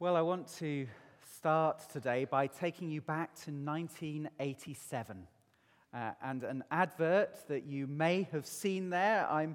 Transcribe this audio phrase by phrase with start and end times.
[0.00, 0.86] Well, I want to
[1.38, 5.26] start today by taking you back to 1987
[5.92, 9.26] uh, and an advert that you may have seen there.
[9.28, 9.48] I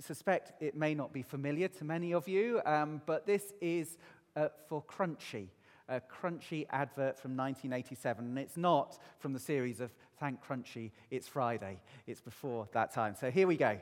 [0.00, 3.98] suspect it may not be familiar to many of you, um, but this is
[4.34, 5.46] uh, for Crunchie,
[5.88, 8.24] a Crunchie advert from 1987.
[8.24, 11.78] And it's not from the series of Thank Crunchie, It's Friday.
[12.08, 13.14] It's before that time.
[13.14, 13.78] So here we go.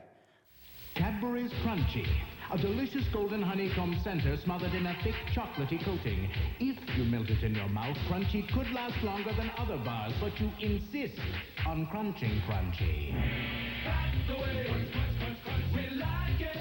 [0.93, 2.07] Cadbury's Crunchie,
[2.53, 6.29] a delicious golden honeycomb center smothered in a thick chocolatey coating.
[6.59, 10.39] If you melt it in your mouth, Crunchie could last longer than other bars, but
[10.39, 11.19] you insist
[11.65, 13.11] on crunching Crunchie.
[13.83, 14.67] That's the way.
[14.69, 15.65] Crunch, crunch, crunch, crunch.
[15.73, 16.57] We like it.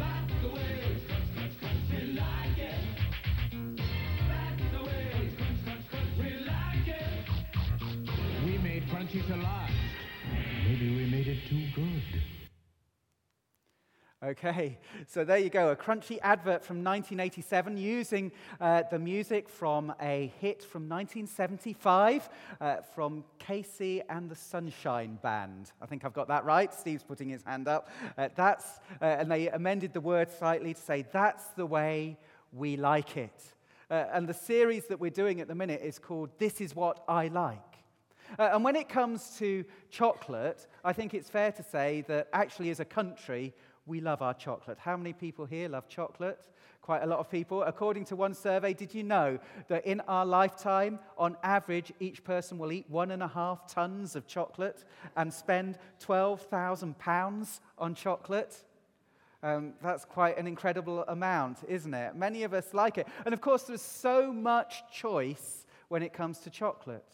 [0.00, 0.96] That's the way.
[1.06, 1.84] Crunch, crunch, crunch.
[1.90, 2.80] We like it.
[4.26, 5.32] That's the way.
[5.36, 6.12] Crunch, crunch, crunch.
[6.16, 7.28] We like it.
[8.46, 9.72] We made Crunchie to last.
[10.66, 12.39] Maybe we made it too good.
[14.22, 19.94] Okay, so there you go, a crunchy advert from 1987 using uh, the music from
[19.98, 22.28] a hit from 1975
[22.60, 25.72] uh, from KC and the Sunshine Band.
[25.80, 26.70] I think I've got that right.
[26.74, 27.88] Steve's putting his hand up.
[28.18, 32.18] Uh, that's, uh, and they amended the word slightly to say, that's the way
[32.52, 33.42] we like it.
[33.90, 37.02] Uh, and the series that we're doing at the minute is called This Is What
[37.08, 37.70] I Like.
[38.38, 42.70] Uh, and when it comes to chocolate, I think it's fair to say that actually,
[42.70, 43.54] as a country,
[43.90, 44.78] we love our chocolate.
[44.78, 46.38] How many people here love chocolate?
[46.80, 47.64] Quite a lot of people.
[47.64, 49.38] According to one survey, did you know
[49.68, 54.14] that in our lifetime, on average, each person will eat one and a half tons
[54.14, 54.84] of chocolate
[55.16, 58.64] and spend £12,000 on chocolate?
[59.42, 62.14] Um, that's quite an incredible amount, isn't it?
[62.14, 63.08] Many of us like it.
[63.24, 67.04] And of course, there's so much choice when it comes to chocolate.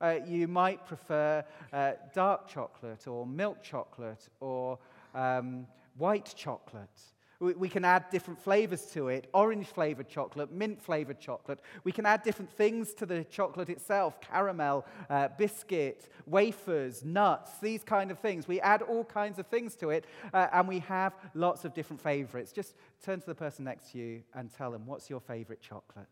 [0.00, 4.78] Uh, you might prefer uh, dark chocolate or milk chocolate or
[5.14, 7.00] um, white chocolate.
[7.40, 11.58] We, can add different flavors to it orange flavored chocolate, mint flavored chocolate.
[11.82, 17.82] We can add different things to the chocolate itself caramel, uh, biscuit, wafers, nuts, these
[17.82, 18.46] kind of things.
[18.46, 22.00] We add all kinds of things to it, uh, and we have lots of different
[22.00, 22.52] favorites.
[22.52, 26.06] Just turn to the person next to you and tell them, what's your favorite chocolate?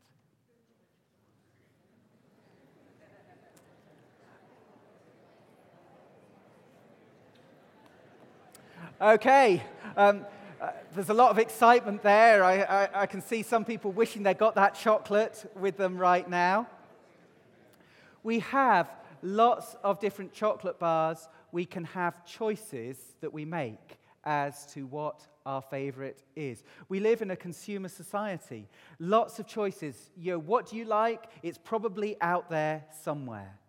[9.00, 9.62] Okay.
[9.96, 10.26] Um,
[10.60, 12.44] uh, there's a lot of excitement there.
[12.44, 16.28] I, I, I, can see some people wishing they got that chocolate with them right
[16.28, 16.68] now.
[18.22, 18.90] We have
[19.22, 21.30] lots of different chocolate bars.
[21.50, 26.62] We can have choices that we make as to what our favorite is.
[26.90, 28.68] We live in a consumer society.
[28.98, 30.10] Lots of choices.
[30.14, 31.24] You know, what do you like?
[31.42, 33.59] It's probably out there somewhere.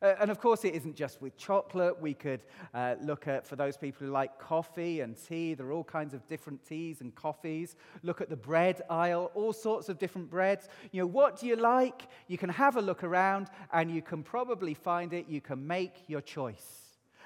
[0.00, 2.00] Uh, and of course, it isn't just with chocolate.
[2.00, 2.40] We could
[2.74, 6.14] uh, look at, for those people who like coffee and tea, there are all kinds
[6.14, 7.76] of different teas and coffees.
[8.02, 10.68] Look at the bread aisle, all sorts of different breads.
[10.92, 12.08] You know, what do you like?
[12.28, 15.26] You can have a look around and you can probably find it.
[15.28, 16.84] You can make your choice.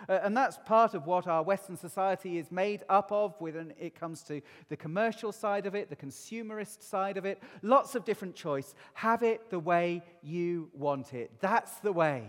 [0.08, 3.94] Uh, and that's part of what our Western society is made up of when it
[3.94, 7.40] comes to the commercial side of it, the consumerist side of it.
[7.62, 8.74] Lots of different choice.
[8.94, 11.30] Have it the way you want it.
[11.40, 12.28] That's the way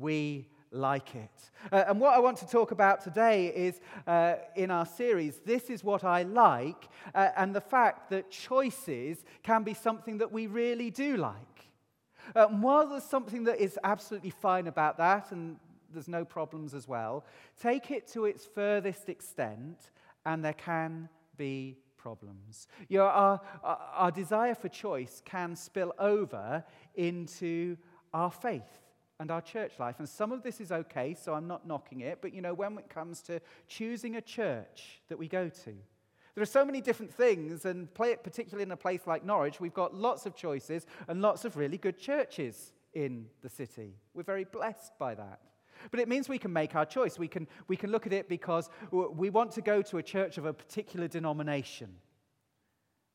[0.00, 1.50] we like it.
[1.72, 5.70] Uh, and what I want to talk about today is uh, in our series, This
[5.70, 10.46] is What I Like, uh, and the fact that choices can be something that we
[10.46, 11.34] really do like.
[12.36, 15.56] Uh, and while there's something that is absolutely fine about that, and
[15.92, 17.24] there's no problems as well,
[17.60, 19.90] take it to its furthest extent,
[20.26, 22.68] and there can be problems.
[22.88, 26.62] You know, our, our desire for choice can spill over
[26.94, 27.76] into
[28.12, 28.87] our faith
[29.20, 29.96] and our church life.
[29.98, 32.78] And some of this is okay, so I'm not knocking it, but you know, when
[32.78, 35.74] it comes to choosing a church that we go to,
[36.34, 39.92] there are so many different things, and particularly in a place like Norwich, we've got
[39.92, 43.94] lots of choices and lots of really good churches in the city.
[44.14, 45.40] We're very blessed by that.
[45.90, 47.18] But it means we can make our choice.
[47.18, 50.38] We can, we can look at it because we want to go to a church
[50.38, 51.88] of a particular denomination.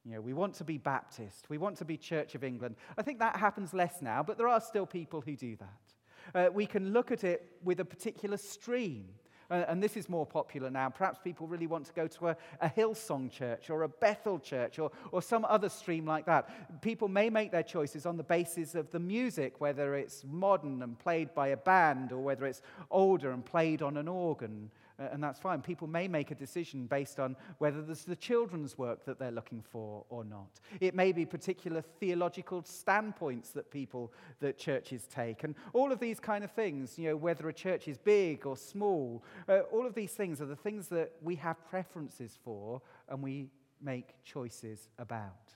[0.06, 1.50] You know, we want to be Baptist.
[1.50, 2.76] We want to be Church of England.
[2.98, 5.94] I think that happens less now, but there are still people who do that.
[6.34, 9.06] Uh, we can look at it with a particular stream.
[9.52, 10.90] Uh, and this is more popular now.
[10.90, 14.80] Perhaps people really want to go to a, a Hillsong church or a Bethel church
[14.80, 16.82] or, or some other stream like that.
[16.82, 20.98] People may make their choices on the basis of the music, whether it's modern and
[20.98, 25.40] played by a band or whether it's older and played on an organ and that's
[25.40, 25.62] fine.
[25.62, 29.62] People may make a decision based on whether there's the children's work that they're looking
[29.62, 30.60] for or not.
[30.80, 35.44] It may be particular theological standpoints that people, that churches take.
[35.44, 38.56] And all of these kind of things, you know, whether a church is big or
[38.56, 43.22] small, uh, all of these things are the things that we have preferences for and
[43.22, 43.50] we
[43.82, 45.56] make choices about.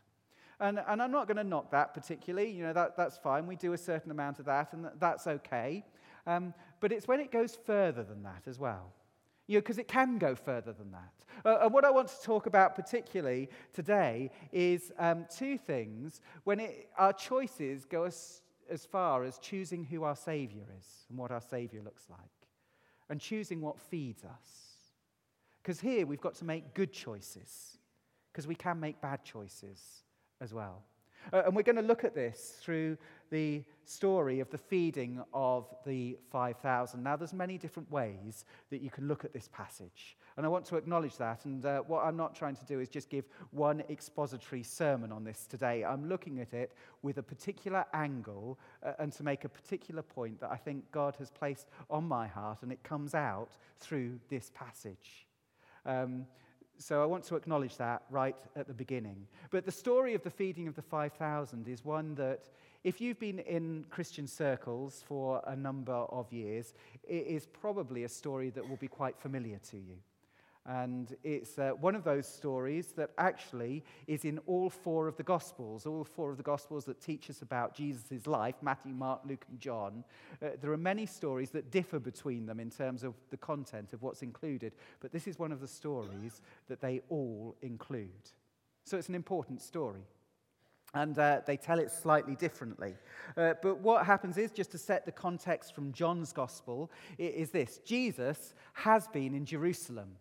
[0.59, 2.49] And, and I'm not going to knock that particularly.
[2.49, 3.45] You know, that, that's fine.
[3.45, 5.85] We do a certain amount of that, and that's okay.
[6.25, 8.91] Um, but it's when it goes further than that as well.
[9.47, 11.13] You know, because it can go further than that.
[11.45, 16.59] Uh, and what I want to talk about particularly today is um, two things when
[16.59, 21.31] it, our choices go as, as far as choosing who our Savior is and what
[21.31, 22.19] our Savior looks like,
[23.09, 24.49] and choosing what feeds us.
[25.61, 27.77] Because here we've got to make good choices,
[28.31, 30.03] because we can make bad choices
[30.41, 30.83] as well.
[31.31, 32.97] Uh, and we're going to look at this through
[33.29, 37.01] the story of the feeding of the 5,000.
[37.01, 40.17] Now, there's many different ways that you can look at this passage.
[40.35, 41.45] And I want to acknowledge that.
[41.45, 45.23] And uh, what I'm not trying to do is just give one expository sermon on
[45.23, 45.83] this today.
[45.83, 50.39] I'm looking at it with a particular angle uh, and to make a particular point
[50.41, 54.51] that I think God has placed on my heart, and it comes out through this
[54.53, 55.27] passage.
[55.85, 56.25] Um,
[56.79, 59.27] so I want to acknowledge that right at the beginning.
[59.49, 62.49] But the story of the feeding of the 5,000 is one that,
[62.87, 66.73] if you've been in Christian circles for a number of years,
[67.03, 69.97] it is probably a story that will be quite familiar to you.
[70.65, 75.23] And it's uh, one of those stories that actually is in all four of the
[75.23, 79.43] Gospels, all four of the Gospels that teach us about Jesus' life Matthew, Mark, Luke,
[79.49, 80.05] and John.
[80.41, 84.01] Uh, there are many stories that differ between them in terms of the content of
[84.01, 88.31] what's included, but this is one of the stories that they all include.
[88.85, 90.05] So it's an important story.
[90.93, 92.95] And uh, they tell it slightly differently.
[93.35, 97.79] Uh, but what happens is, just to set the context from John's gospel, is this
[97.85, 100.15] Jesus has been in Jerusalem.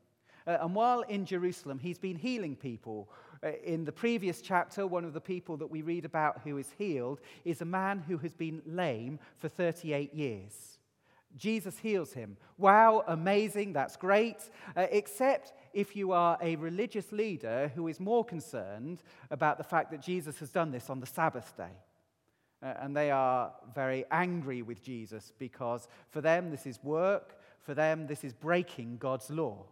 [0.46, 3.08] Uh, and while in Jerusalem, he's been healing people.
[3.42, 6.70] Uh, in the previous chapter, one of the people that we read about who is
[6.78, 10.75] healed is a man who has been lame for 38 years.
[11.36, 12.36] Jesus heals him.
[12.58, 14.50] Wow, amazing, that's great.
[14.76, 19.90] Uh, except if you are a religious leader who is more concerned about the fact
[19.90, 21.76] that Jesus has done this on the Sabbath day.
[22.62, 27.74] Uh, and they are very angry with Jesus because for them this is work, for
[27.74, 29.66] them this is breaking God's law.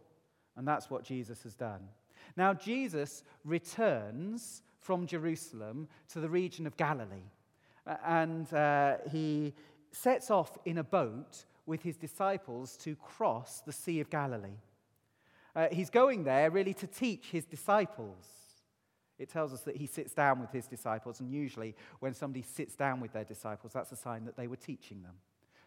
[0.57, 1.89] And that's what Jesus has done.
[2.37, 7.31] Now, Jesus returns from Jerusalem to the region of Galilee.
[8.05, 9.55] And uh, he
[9.93, 14.59] sets off in a boat with his disciples to cross the Sea of Galilee.
[15.57, 18.27] Uh, he's going there really to teach his disciples.
[19.19, 22.75] It tells us that he sits down with his disciples, and usually when somebody sits
[22.75, 25.15] down with their disciples, that's a sign that they were teaching them.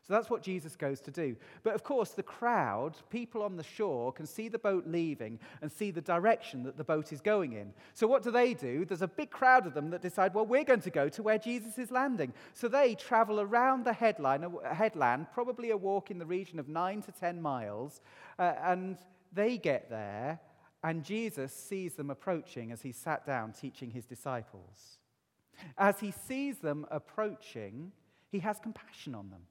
[0.07, 1.35] So that's what Jesus goes to do.
[1.63, 5.69] But of course, the crowd, people on the shore, can see the boat leaving and
[5.69, 7.73] see the direction that the boat is going in.
[7.93, 8.85] So what do they do?
[8.85, 11.37] There's a big crowd of them that decide, well, we're going to go to where
[11.37, 12.31] Jesus is landing.
[12.53, 17.01] So they travel around the headline, headland, probably a walk in the region of nine
[17.01, 17.99] to ten miles,
[18.39, 18.97] uh, and
[19.33, 20.39] they get there,
[20.85, 24.99] and Jesus sees them approaching as he sat down teaching his disciples.
[25.77, 27.91] As he sees them approaching,
[28.31, 29.41] he has compassion on them.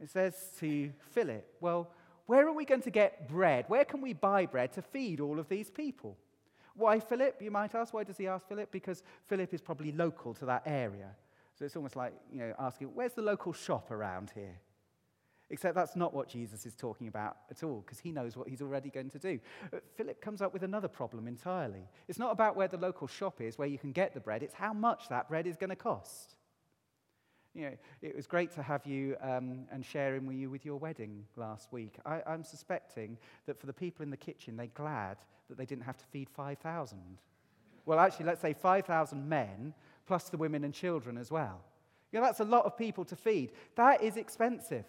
[0.00, 1.90] It says to Philip, Well,
[2.26, 3.64] where are we going to get bread?
[3.68, 6.16] Where can we buy bread to feed all of these people?
[6.74, 7.92] Why Philip, you might ask?
[7.92, 8.70] Why does he ask Philip?
[8.70, 11.10] Because Philip is probably local to that area.
[11.58, 14.58] So it's almost like, you know, asking, where's the local shop around here?
[15.50, 18.62] Except that's not what Jesus is talking about at all, because he knows what he's
[18.62, 19.40] already going to do.
[19.96, 21.88] Philip comes up with another problem entirely.
[22.06, 24.54] It's not about where the local shop is, where you can get the bread, it's
[24.54, 26.36] how much that bread is going to cost.
[27.54, 30.76] You know, it was great to have you um, and sharing with you with your
[30.76, 31.96] wedding last week.
[32.06, 35.16] I, I'm suspecting that for the people in the kitchen, they're glad
[35.48, 36.98] that they didn't have to feed 5,000.
[37.86, 39.74] Well, actually, let's say 5,000 men
[40.06, 41.60] plus the women and children as well.
[42.12, 43.52] You know, that's a lot of people to feed.
[43.76, 44.84] That is expensive.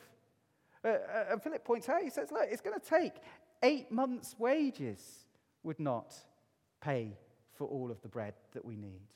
[0.84, 3.14] Uh, uh, and Philip points out, he says, look, it's going to take
[3.64, 5.26] eight months' wages
[5.64, 6.16] would not
[6.80, 7.18] pay
[7.54, 9.08] for all of the bread that we need.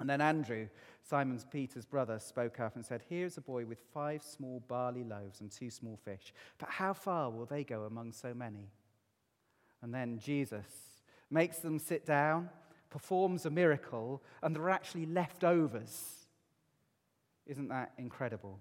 [0.00, 0.68] And then Andrew,
[1.02, 5.40] Simon Peter's brother, spoke up and said, Here's a boy with five small barley loaves
[5.40, 6.32] and two small fish.
[6.58, 8.70] But how far will they go among so many?
[9.82, 10.66] And then Jesus
[11.30, 12.48] makes them sit down,
[12.90, 16.26] performs a miracle, and there are actually leftovers.
[17.46, 18.58] Isn't that incredible?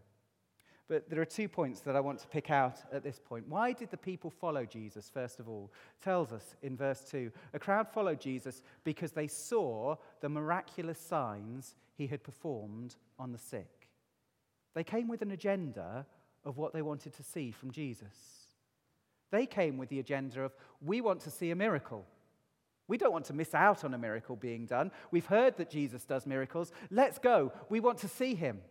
[0.88, 3.48] But there are two points that I want to pick out at this point.
[3.50, 5.72] Why did the people follow Jesus, first of all?
[6.01, 11.75] tells us in verse 2 a crowd followed Jesus because they saw the miraculous signs
[11.96, 13.89] he had performed on the sick.
[14.75, 16.06] They came with an agenda
[16.46, 18.48] of what they wanted to see from Jesus.
[19.32, 22.06] They came with the agenda of, we want to see a miracle.
[22.88, 24.91] We don't want to miss out on a miracle being done.
[25.12, 26.72] We've heard that Jesus does miracles.
[26.89, 27.51] Let's go.
[27.67, 28.62] We want to see him.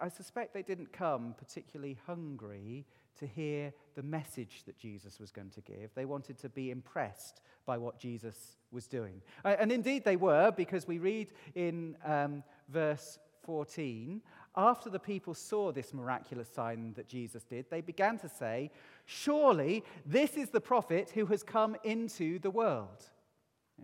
[0.00, 2.86] I suspect they didn't come particularly hungry
[3.18, 5.90] to hear the message that Jesus was going to give.
[5.94, 9.20] They wanted to be impressed by what Jesus was doing.
[9.44, 14.22] Uh, and indeed they were, because we read in um, verse 14
[14.58, 18.72] after the people saw this miraculous sign that Jesus did, they began to say,
[19.06, 23.04] Surely this is the prophet who has come into the world.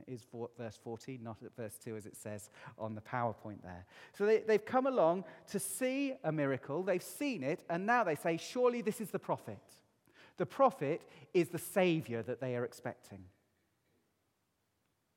[0.07, 0.27] Is
[0.59, 3.87] verse 14, not at verse 2 as it says on the PowerPoint there.
[4.17, 8.15] So they, they've come along to see a miracle, they've seen it, and now they
[8.15, 9.63] say, Surely this is the prophet.
[10.37, 13.25] The prophet is the Savior that they are expecting.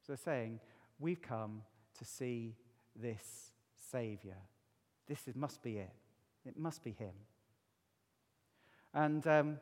[0.05, 0.59] So they're saying,
[0.99, 1.63] We've come
[1.97, 2.55] to see
[2.95, 3.51] this
[3.91, 4.37] Savior.
[5.07, 5.93] This is, must be it.
[6.45, 7.13] It must be Him.
[8.93, 9.57] And um,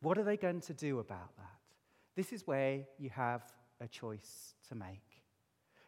[0.00, 1.58] what are they going to do about that?
[2.16, 3.42] This is where you have
[3.82, 5.22] a choice to make.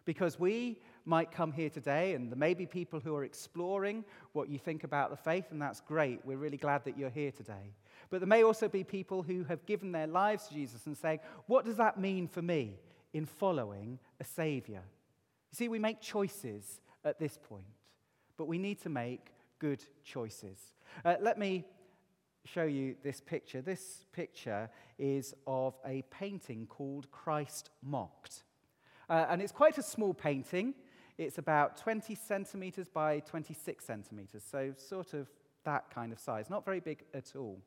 [0.04, 4.48] Because we might come here today, and there may be people who are exploring what
[4.48, 6.20] you think about the faith, and that's great.
[6.24, 7.74] We're really glad that you're here today.
[8.10, 11.20] But there may also be people who have given their lives to Jesus and saying,
[11.46, 12.78] What does that mean for me
[13.12, 14.82] in following a Savior?
[15.52, 17.64] You see, we make choices at this point,
[18.36, 20.58] but we need to make good choices.
[21.04, 21.64] Uh, let me
[22.44, 23.62] show you this picture.
[23.62, 28.42] This picture is of a painting called Christ Mocked.
[29.08, 30.74] Uh, and it's quite a small painting.
[31.16, 35.28] It's about 20 centimeters by 26 centimeters, so sort of
[35.64, 37.60] that kind of size, not very big at all.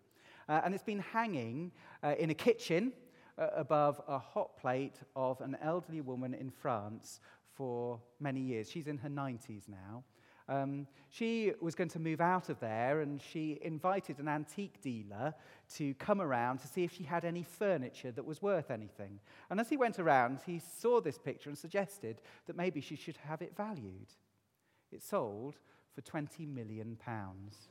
[0.50, 1.72] Uh, and it's been hanging
[2.04, 2.92] uh, in a kitchen
[3.38, 7.20] uh, above a hot plate of an elderly woman in France
[7.56, 8.70] for many years.
[8.70, 10.04] She's in her 90s now.
[10.50, 15.34] Um, she was going to move out of there and she invited an antique dealer
[15.76, 19.20] to come around to see if she had any furniture that was worth anything.
[19.50, 23.18] And as he went around, he saw this picture and suggested that maybe she should
[23.18, 24.08] have it valued.
[24.92, 25.56] It sold
[25.94, 27.68] for 20 million pounds.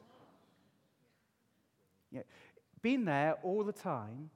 [2.11, 2.23] Yeah,
[2.83, 4.30] been there all the time,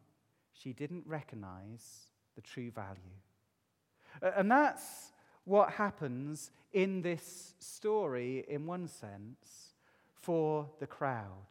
[0.52, 2.06] she didn't recognize
[2.36, 2.98] the true value.
[4.22, 5.12] And that's
[5.44, 9.74] what happens in this story, in one sense,
[10.14, 11.46] for the crowd.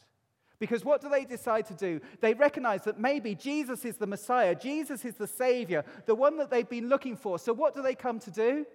[0.60, 2.02] Because what do they decide to do?
[2.20, 6.52] They recognize that maybe Jesus is the Messiah, Jesus is the Savior, the one that
[6.52, 7.40] they've been looking for.
[7.40, 8.66] So what do they come to do?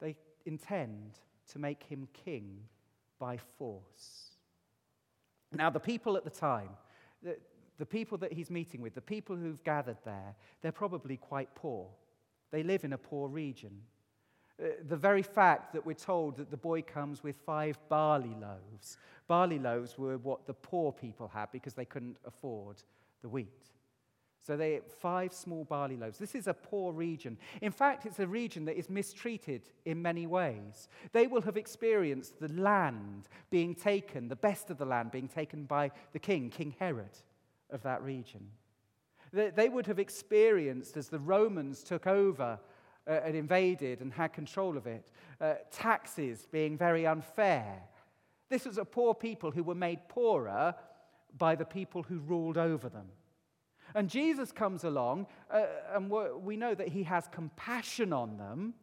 [0.00, 1.18] They intend
[1.52, 2.60] to make him king
[3.18, 4.30] by force.
[5.52, 6.70] Now, the people at the time,
[7.22, 7.36] the,
[7.78, 11.88] the people that he's meeting with, the people who've gathered there, they're probably quite poor.
[12.50, 13.82] They live in a poor region.
[14.62, 18.98] Uh, the very fact that we're told that the boy comes with five barley loaves.
[19.26, 22.76] Barley loaves were what the poor people had because they couldn't afford
[23.22, 23.70] the wheat.
[24.46, 26.18] So they five small barley loaves.
[26.18, 27.38] This is a poor region.
[27.62, 30.88] In fact, it's a region that is mistreated in many ways.
[31.12, 35.64] They will have experienced the land being taken, the best of the land being taken
[35.64, 37.16] by the king, King Herod
[37.70, 38.50] of that region.
[39.34, 42.58] They would have experienced as the Romans took over
[43.06, 45.10] uh, and invaded and had control of it,
[45.40, 47.82] uh, taxes being very unfair.
[48.48, 50.74] This was a poor people who were made poorer
[51.36, 53.08] by the people who ruled over them.
[53.94, 58.74] And Jesus comes along, uh, and we know that he has compassion on them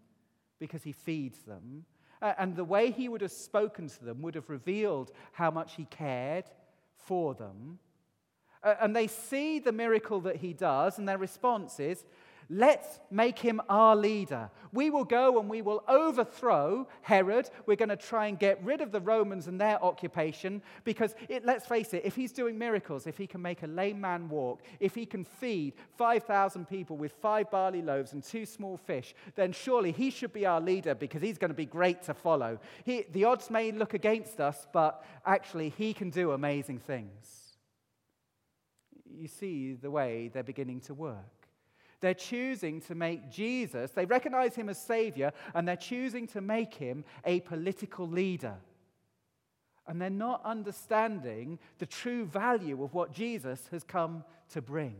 [0.59, 1.85] because he feeds them.
[2.21, 5.75] Uh, and the way he would have spoken to them would have revealed how much
[5.75, 6.45] he cared
[6.95, 7.79] for them.
[8.63, 12.05] Uh, and they see the miracle that he does, and their response is,
[12.53, 14.49] Let's make him our leader.
[14.73, 17.49] We will go and we will overthrow Herod.
[17.65, 21.45] We're going to try and get rid of the Romans and their occupation because, it,
[21.45, 24.61] let's face it, if he's doing miracles, if he can make a lame man walk,
[24.81, 29.53] if he can feed 5,000 people with five barley loaves and two small fish, then
[29.53, 32.59] surely he should be our leader because he's going to be great to follow.
[32.83, 37.40] He, the odds may look against us, but actually, he can do amazing things.
[39.21, 41.47] You see the way they're beginning to work.
[41.99, 46.73] They're choosing to make Jesus, they recognize him as Savior, and they're choosing to make
[46.73, 48.55] him a political leader.
[49.87, 54.23] And they're not understanding the true value of what Jesus has come
[54.53, 54.95] to bring.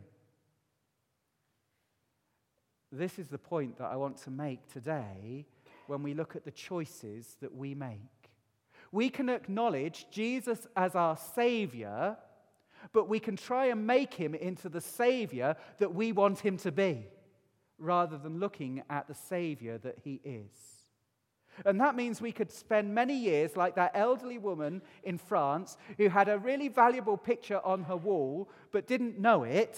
[2.92, 5.48] This is the point that I want to make today
[5.88, 7.98] when we look at the choices that we make.
[8.92, 12.18] We can acknowledge Jesus as our Savior
[12.94, 16.72] but we can try and make him into the Savior that we want him to
[16.72, 17.08] be,
[17.78, 20.52] rather than looking at the Savior that he is.
[21.66, 26.08] And that means we could spend many years like that elderly woman in France who
[26.08, 29.78] had a really valuable picture on her wall but didn't know it,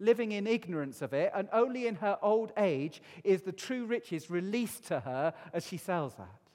[0.00, 4.30] living in ignorance of it, and only in her old age is the true riches
[4.30, 6.47] released to her as she sells that.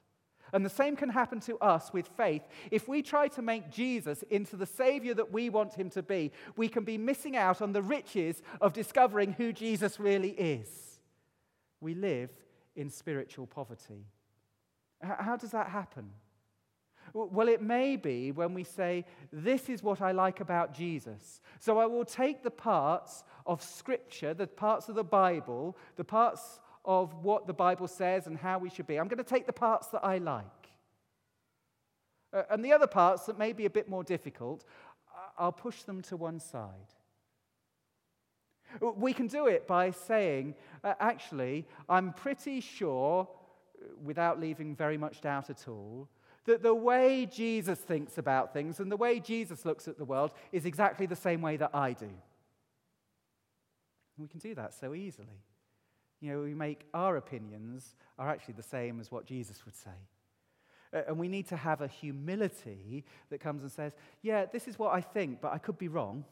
[0.54, 2.44] And the same can happen to us with faith.
[2.70, 6.32] If we try to make Jesus into the Savior that we want him to be,
[6.56, 11.00] we can be missing out on the riches of discovering who Jesus really is.
[11.82, 12.30] We live
[12.76, 14.06] in spiritual poverty.
[15.02, 16.12] How does that happen?
[17.14, 21.42] Well, it may be when we say, This is what I like about Jesus.
[21.60, 26.60] So I will take the parts of Scripture, the parts of the Bible, the parts
[26.86, 29.00] of what the Bible says and how we should be.
[29.00, 30.46] I'm going to take the parts that I like.
[32.34, 34.66] Uh, and the other parts that may be a bit more difficult,
[35.38, 36.94] I'll push them to one side.
[38.82, 43.28] We can do it by saying, uh, actually, I'm pretty sure,
[44.04, 46.10] without leaving very much doubt at all,
[46.46, 50.32] that the way Jesus thinks about things and the way Jesus looks at the world
[50.52, 52.10] is exactly the same way that I do.
[54.18, 55.44] we can do that so easily.
[56.24, 59.92] You know, we make our opinions are actually the same as what Jesus would say.
[60.94, 64.80] Uh, and we need to have a humility that comes and says, Yeah, this is
[64.80, 66.24] what I think, but I could be wrong.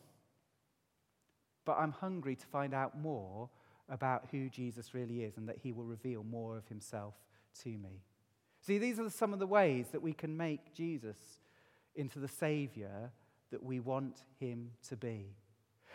[1.66, 3.50] But I'm hungry to find out more
[3.90, 7.16] about who Jesus really is and that he will reveal more of himself
[7.64, 8.02] to me.
[8.62, 11.18] See, these are some of the ways that we can make Jesus
[11.96, 13.12] into the Savior
[13.52, 15.36] that we want him to be.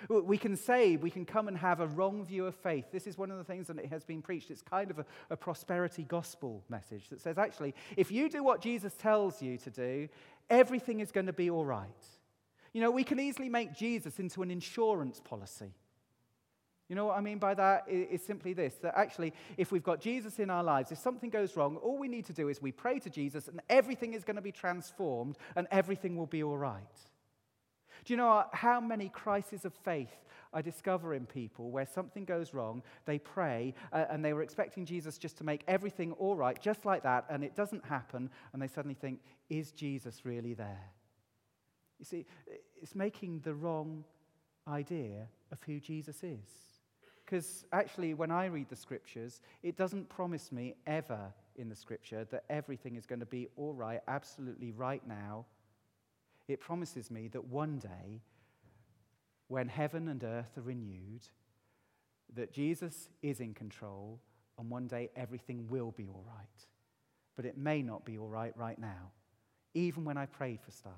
[0.08, 2.86] We can say, we can come and have a wrong view of faith.
[2.92, 4.50] This is one of the things that has been preached.
[4.50, 8.60] It's kind of a, a, prosperity gospel message that says, actually, if you do what
[8.60, 10.08] Jesus tells you to do,
[10.50, 11.88] everything is going to be all right.
[12.72, 15.72] You know, we can easily make Jesus into an insurance policy.
[16.88, 17.84] You know what I mean by that?
[17.88, 21.56] It's simply this that actually, if we've got Jesus in our lives, if something goes
[21.56, 24.36] wrong, all we need to do is we pray to Jesus and everything is going
[24.36, 26.82] to be transformed and everything will be all right.
[28.04, 30.14] Do you know how many crises of faith
[30.52, 34.84] I discover in people where something goes wrong, they pray, uh, and they were expecting
[34.84, 38.62] Jesus just to make everything all right, just like that, and it doesn't happen, and
[38.62, 40.92] they suddenly think, is Jesus really there?
[41.98, 42.26] You see,
[42.80, 44.04] it's making the wrong
[44.68, 46.48] idea of who Jesus is.
[47.24, 52.24] Because actually, when I read the scriptures, it doesn't promise me ever in the scripture
[52.30, 55.44] that everything is going to be all right, absolutely right now.
[56.48, 58.22] It promises me that one day,
[59.48, 61.26] when heaven and earth are renewed,
[62.34, 64.20] that Jesus is in control,
[64.58, 66.66] and one day everything will be all right.
[67.36, 69.12] But it may not be all right right now,
[69.74, 70.92] even when I prayed for stuff.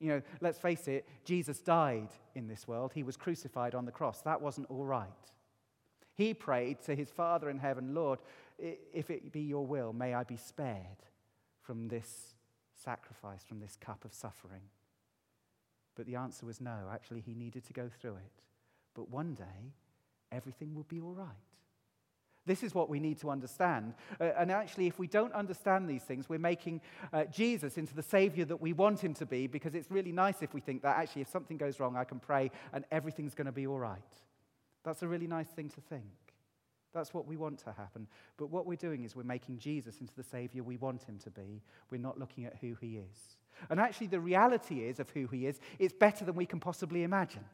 [0.00, 2.92] You know, let's face it, Jesus died in this world.
[2.94, 4.20] He was crucified on the cross.
[4.22, 5.08] That wasn't all right.
[6.14, 8.20] He prayed to his Father in heaven, Lord,
[8.58, 11.04] if it be your will, may I be spared
[11.62, 12.34] from this
[12.82, 14.62] sacrifice, from this cup of suffering.
[15.94, 16.88] But the answer was no.
[16.92, 18.42] Actually, he needed to go through it.
[18.94, 19.72] But one day,
[20.30, 21.28] everything will be all right.
[22.46, 23.94] This is what we need to understand.
[24.18, 26.80] Uh, and actually, if we don't understand these things, we're making
[27.12, 30.40] uh, Jesus into the Savior that we want him to be because it's really nice
[30.40, 33.46] if we think that actually, if something goes wrong, I can pray and everything's going
[33.46, 33.98] to be all right.
[34.82, 36.27] That's a really nice thing to think.
[36.98, 38.08] That's what we want to happen.
[38.36, 41.30] But what we're doing is we're making Jesus into the Savior we want him to
[41.30, 41.62] be.
[41.90, 43.36] We're not looking at who he is.
[43.70, 47.04] And actually, the reality is of who he is, it's better than we can possibly
[47.04, 47.44] imagine.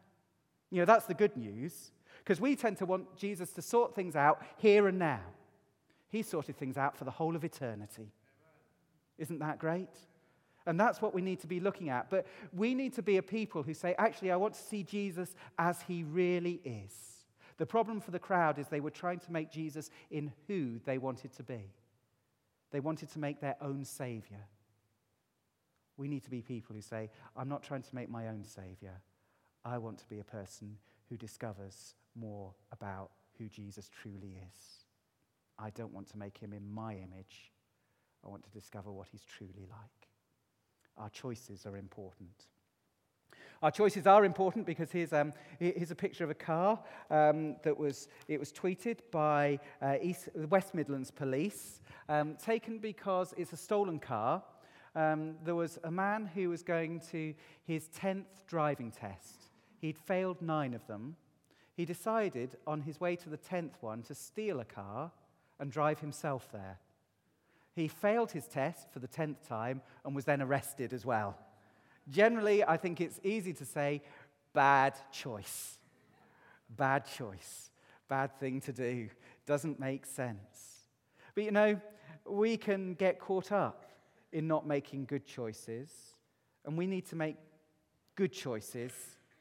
[0.71, 1.91] You know, that's the good news.
[2.21, 5.21] Because we tend to want Jesus to sort things out here and now.
[6.09, 8.13] He sorted things out for the whole of eternity.
[9.19, 9.91] Isn't that great?
[10.65, 12.09] And that's what we need to be looking at.
[12.09, 15.35] But we need to be a people who say, actually, I want to see Jesus
[15.59, 17.14] as he really is.
[17.57, 20.99] The problem for the crowd is they were trying to make Jesus in who they
[20.99, 21.73] wanted to be.
[22.73, 24.49] They wanted to make their own Savior.
[25.97, 29.01] We need to be people who say, I'm not trying to make my own Savior.
[29.65, 30.77] I want to be a person
[31.09, 34.87] who discovers more about who Jesus truly is.
[35.59, 37.53] I don't want to make him in my image.
[38.25, 40.09] I want to discover what he's truly like.
[40.97, 42.47] Our choices are important.
[43.65, 46.79] Our choices are important because here's, um, here's a picture of a car
[47.11, 53.33] um, that was, it was tweeted by uh, East, West Midlands Police, um, taken because
[53.37, 54.43] it's a stolen car.
[54.95, 59.47] Um, there was a man who was going to his 10th driving test.
[59.81, 61.17] He'd failed nine of them
[61.77, 65.11] he decided on his way to the 10th one to steal a car
[65.59, 66.79] and drive himself there.
[67.75, 71.37] He failed his test for the 10th time and was then arrested as well.
[72.09, 74.03] Generally, I think it's easy to say,
[74.53, 75.79] bad choice.
[76.69, 77.71] Bad choice.
[78.09, 79.09] Bad thing to do.
[79.47, 80.87] Doesn't make sense.
[81.35, 81.81] But you know,
[82.27, 83.85] we can get caught up
[84.33, 85.91] in not making good choices,
[86.65, 87.37] and we need to make
[88.15, 88.93] good choices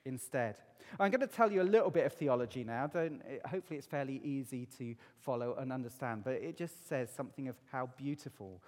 [0.05, 0.55] instead.
[0.99, 2.87] I'm going to tell you a little bit of theology now.
[2.87, 7.55] Don't, hopefully, it's fairly easy to follow and understand, but it just says something of
[7.71, 8.61] how beautiful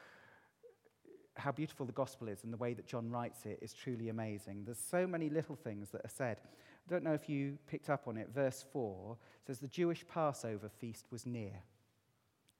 [1.36, 4.64] how beautiful the gospel is and the way that John writes it is truly amazing.
[4.66, 6.38] There's so many little things that are said.
[6.88, 8.30] I don't know if you picked up on it.
[8.34, 11.64] Verse 4 says, The Jewish Passover feast was near.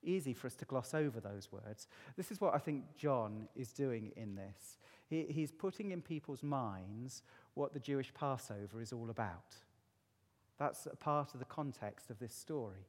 [0.04, 1.88] Easy for us to gloss over those words.
[2.16, 4.78] This is what I think John is doing in this.
[5.08, 9.56] He, he's putting in people's minds what the Jewish Passover is all about.
[10.58, 12.88] That's a part of the context of this story.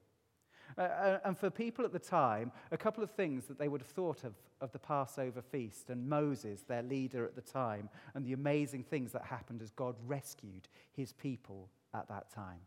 [0.79, 3.81] Uh, uh, and for people at the time, a couple of things that they would
[3.81, 8.24] have thought of, of the Passover feast and Moses, their leader at the time, and
[8.24, 12.61] the amazing things that happened as God rescued his people at that time.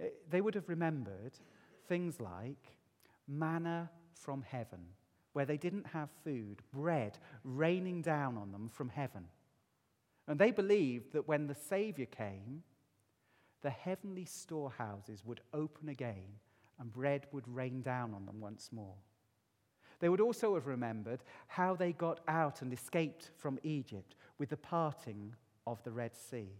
[0.00, 1.32] Uh, they would have remembered
[1.88, 2.76] things like
[3.26, 4.80] manna from heaven,
[5.32, 9.24] where they didn't have food, bread raining down on them from heaven.
[10.26, 12.62] And they believed that when the Savior came,
[13.62, 16.40] the heavenly storehouses would open again
[16.78, 18.94] and bread would rain down on them once more.
[20.00, 24.56] They would also have remembered how they got out and escaped from Egypt with the
[24.56, 25.34] parting
[25.66, 26.50] of the Red Sea.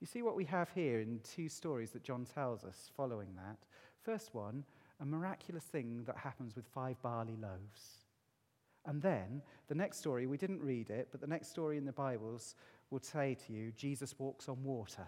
[0.00, 3.58] You see what we have here in two stories that John tells us following that.
[4.02, 4.64] First one,
[5.00, 8.04] a miraculous thing that happens with five barley loaves.
[8.86, 11.92] And then the next story, we didn't read it, but the next story in the
[11.92, 12.54] Bibles
[12.90, 15.06] will say to you Jesus walks on water.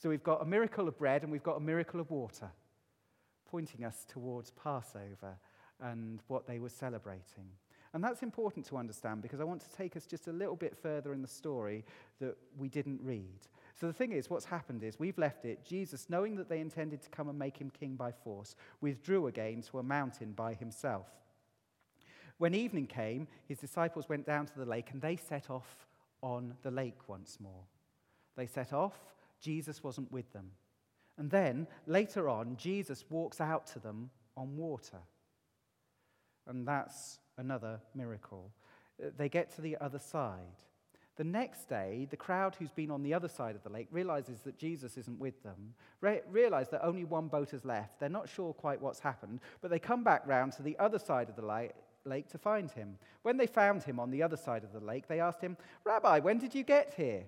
[0.00, 2.50] So we've got a miracle of bread and we've got a miracle of water
[3.52, 5.36] pointing us towards Passover
[5.80, 7.46] and what they were celebrating.
[7.94, 10.74] And that's important to understand because I want to take us just a little bit
[10.74, 11.84] further in the story
[12.18, 13.46] that we didn't read.
[13.78, 15.66] So the thing is, what's happened is we've left it.
[15.66, 19.60] Jesus, knowing that they intended to come and make him king by force, withdrew again
[19.70, 21.08] to a mountain by himself.
[22.38, 25.86] When evening came, his disciples went down to the lake and they set off
[26.22, 27.64] on the lake once more.
[28.34, 28.98] They set off,
[29.40, 30.52] Jesus wasn't with them.
[31.18, 34.98] And then later on, Jesus walks out to them on water.
[36.46, 38.50] And that's another miracle.
[39.02, 40.56] Uh, they get to the other side.
[41.16, 44.40] The next day, the crowd who's been on the other side of the lake realizes
[44.40, 48.00] that Jesus isn't with them, Re- realize that only one boat has left.
[48.00, 51.28] They're not sure quite what's happened, but they come back round to the other side
[51.28, 51.72] of the lake,
[52.06, 52.96] lake to find him.
[53.22, 56.20] When they found him on the other side of the lake, they asked him, Rabbi,
[56.20, 57.24] when did you get here?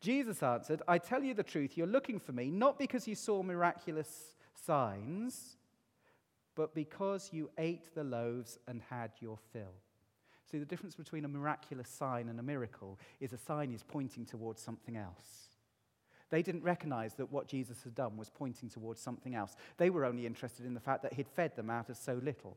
[0.00, 3.42] Jesus answered, I tell you the truth, you're looking for me not because you saw
[3.42, 5.56] miraculous signs,
[6.54, 9.74] but because you ate the loaves and had your fill.
[10.50, 14.26] See, the difference between a miraculous sign and a miracle is a sign is pointing
[14.26, 15.48] towards something else.
[16.30, 19.56] They didn't recognize that what Jesus had done was pointing towards something else.
[19.76, 22.56] They were only interested in the fact that he'd fed them out of so little.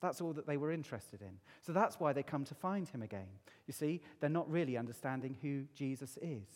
[0.00, 1.38] That's all that they were interested in.
[1.62, 3.28] So that's why they come to find him again.
[3.66, 6.46] You see, they're not really understanding who Jesus is.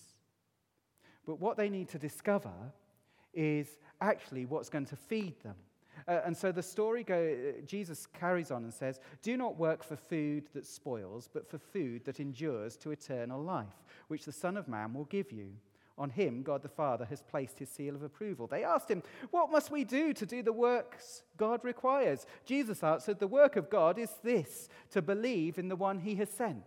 [1.29, 2.55] But what they need to discover
[3.35, 5.57] is actually what's going to feed them.
[6.07, 7.37] Uh, and so the story goes,
[7.67, 12.07] Jesus carries on and says, Do not work for food that spoils, but for food
[12.07, 15.51] that endures to eternal life, which the Son of Man will give you.
[15.99, 18.47] On him, God the Father has placed his seal of approval.
[18.47, 22.25] They asked him, What must we do to do the works God requires?
[22.47, 26.31] Jesus answered, The work of God is this, to believe in the one he has
[26.31, 26.65] sent.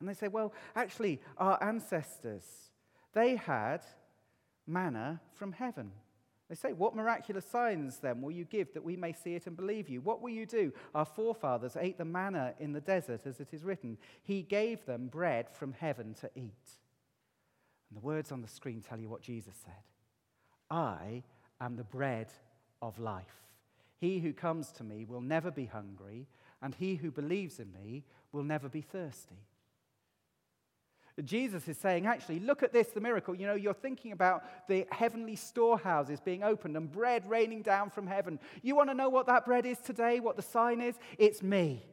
[0.00, 2.44] And they say, Well, actually, our ancestors,
[3.14, 3.80] they had
[4.66, 5.92] manna from heaven.
[6.48, 9.56] They say, What miraculous signs then will you give that we may see it and
[9.56, 10.00] believe you?
[10.00, 10.72] What will you do?
[10.94, 13.96] Our forefathers ate the manna in the desert, as it is written.
[14.22, 16.70] He gave them bread from heaven to eat.
[17.88, 19.72] And the words on the screen tell you what Jesus said
[20.70, 21.22] I
[21.60, 22.28] am the bread
[22.82, 23.42] of life.
[23.98, 26.26] He who comes to me will never be hungry,
[26.60, 29.46] and he who believes in me will never be thirsty.
[31.22, 33.36] Jesus is saying, actually, look at this, the miracle.
[33.36, 38.08] You know, you're thinking about the heavenly storehouses being opened and bread raining down from
[38.08, 38.40] heaven.
[38.62, 40.96] You want to know what that bread is today, what the sign is?
[41.16, 41.84] It's me.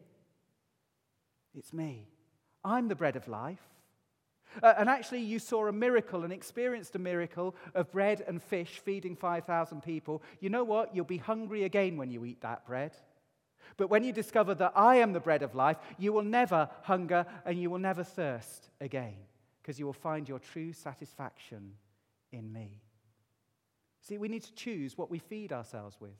[1.53, 2.07] It's me.
[2.63, 3.61] I'm the bread of life.
[4.61, 8.81] Uh, and actually, you saw a miracle and experienced a miracle of bread and fish
[8.83, 10.21] feeding 5,000 people.
[10.39, 10.95] You know what?
[10.95, 12.91] You'll be hungry again when you eat that bread.
[13.77, 17.25] But when you discover that I am the bread of life, you will never hunger
[17.45, 19.15] and you will never thirst again
[19.61, 21.73] because you will find your true satisfaction
[22.31, 22.81] in me.
[24.01, 26.17] See, we need to choose what we feed ourselves with.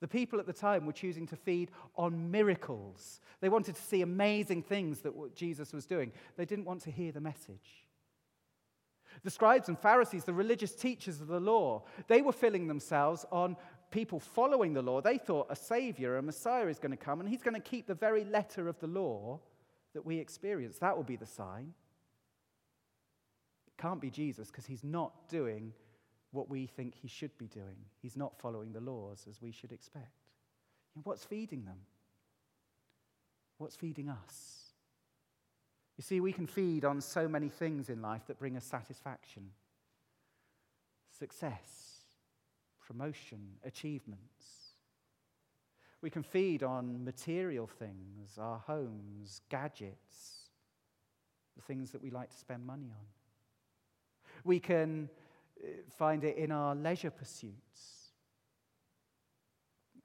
[0.00, 3.20] The people at the time were choosing to feed on miracles.
[3.40, 6.12] They wanted to see amazing things that Jesus was doing.
[6.36, 7.86] They didn't want to hear the message.
[9.22, 13.56] The scribes and Pharisees, the religious teachers of the law, they were filling themselves on
[13.90, 17.28] people following the law, they thought a savior, a Messiah is going to come, and
[17.28, 19.40] he's going to keep the very letter of the law
[19.94, 20.78] that we experience.
[20.78, 21.72] That will be the sign.
[23.66, 25.72] It can't be Jesus because he's not doing
[26.32, 27.76] what we think he should be doing.
[28.02, 30.10] He's not following the laws as we should expect.
[31.02, 31.78] what's feeding them?
[33.58, 34.72] What's feeding us?
[35.96, 39.50] You see, we can feed on so many things in life that bring us satisfaction
[41.18, 41.93] success,
[42.86, 44.74] promotion, achievements.
[46.02, 50.50] We can feed on material things, our homes, gadgets,
[51.56, 53.06] the things that we like to spend money on.
[54.44, 55.08] We can
[55.62, 58.10] uh, find it in our leisure pursuits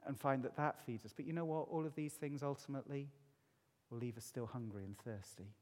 [0.05, 1.13] and find that that feeds us.
[1.13, 1.67] But you know what?
[1.69, 3.09] All of these things ultimately
[3.89, 5.53] will leave us still hungry and thirsty.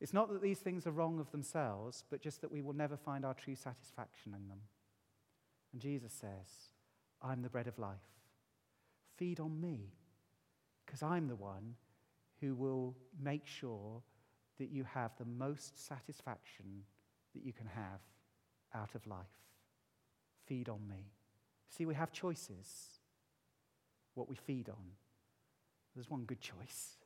[0.00, 2.96] It's not that these things are wrong of themselves, but just that we will never
[2.96, 4.60] find our true satisfaction in them.
[5.72, 6.70] And Jesus says,
[7.22, 7.98] I'm the bread of life.
[9.16, 9.92] Feed on me,
[10.84, 11.74] because I'm the one
[12.40, 14.02] who will make sure
[14.58, 16.84] that you have the most satisfaction
[17.34, 18.00] that you can have
[18.74, 19.26] out of life.
[20.46, 21.12] Feed on me.
[21.68, 23.00] See, we have choices
[24.14, 24.92] what we feed on.
[25.94, 26.96] There's one good choice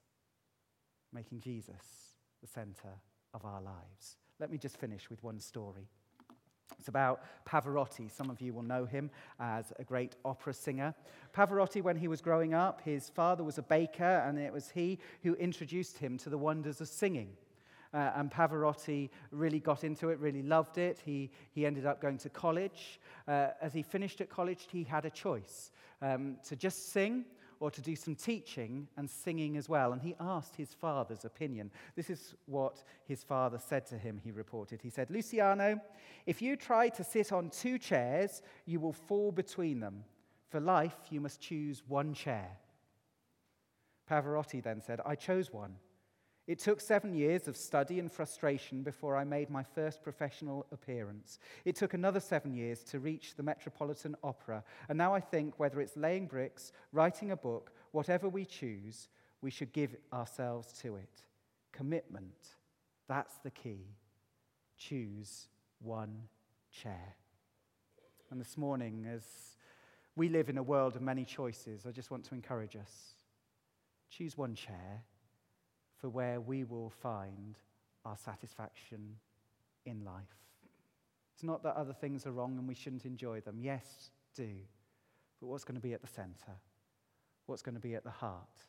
[1.13, 3.01] making Jesus the center
[3.33, 4.17] of our lives.
[4.41, 5.89] Let me just finish with one story.
[6.79, 8.11] It's about Pavarotti.
[8.11, 10.95] Some of you will know him as a great opera singer.
[11.35, 14.99] Pavarotti, when he was growing up, his father was a baker, and it was he
[15.23, 17.31] who introduced him to the wonders of singing.
[17.93, 21.01] Uh, and Pavarotti really got into it, really loved it.
[21.05, 23.01] He, he ended up going to college.
[23.29, 25.71] Uh, as he finished at college, he had a choice
[26.03, 27.25] um, to just sing
[27.65, 29.95] or to do some teaching and singing as well.
[29.95, 31.71] And he asked his father's opinion.
[31.97, 34.83] This is what his father said to him, he reported.
[34.83, 35.81] He said, Luciano,
[36.27, 40.05] if you try to sit on two chairs, you will fall between them.
[40.51, 42.51] For life, you must choose one chair.
[44.11, 45.77] Pavarotti then said, I chose one.
[46.47, 51.39] It took seven years of study and frustration before I made my first professional appearance.
[51.65, 54.63] It took another seven years to reach the Metropolitan Opera.
[54.91, 59.09] And now I think whether it's laying bricks, writing a book, whatever we choose,
[59.41, 61.23] we should give ourselves to it.
[61.73, 62.57] Commitment.
[63.09, 63.87] That's the key.
[64.77, 65.49] Choose
[65.81, 66.25] one
[66.71, 67.17] chair.
[68.31, 69.25] And this morning, as
[70.15, 73.15] we live in a world of many choices, I just want to encourage us
[74.11, 75.03] choose one chair
[76.05, 77.57] for where we will find
[78.05, 79.17] our satisfaction
[79.87, 80.37] in life.
[81.33, 83.57] It's not that other things are wrong and we shouldn't enjoy them.
[83.59, 84.51] Yes, do.
[85.41, 86.59] But what's going to be at the center?
[87.47, 88.67] What's going to be at the heart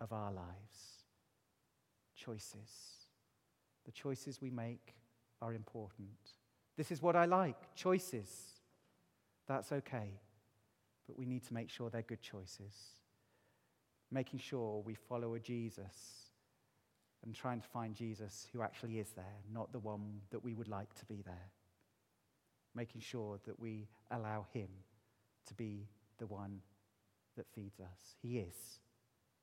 [0.00, 1.04] of our lives?
[2.16, 3.04] Choices.
[3.84, 4.94] The choices we make
[5.42, 6.08] are important.
[6.78, 8.30] This is what I like choices.
[9.46, 10.08] That's okay.
[11.06, 12.72] But we need to make sure they're good choices.
[14.10, 16.25] Making sure we follow a Jesus
[17.26, 20.68] and trying to find Jesus who actually is there, not the one that we would
[20.68, 21.50] like to be there.
[22.74, 24.68] Making sure that we allow Him
[25.48, 26.60] to be the one
[27.36, 28.14] that feeds us.
[28.22, 28.78] He is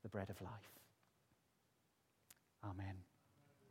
[0.01, 0.51] the bread of life.
[2.63, 3.12] Amen.